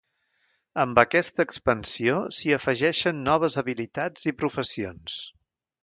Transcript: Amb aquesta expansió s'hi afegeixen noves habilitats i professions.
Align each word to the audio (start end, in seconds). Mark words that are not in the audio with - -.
Amb 0.83 1.01
aquesta 1.01 1.45
expansió 1.49 2.17
s'hi 2.37 2.55
afegeixen 2.59 3.21
noves 3.29 3.61
habilitats 3.65 4.27
i 4.33 4.35
professions. 4.43 5.21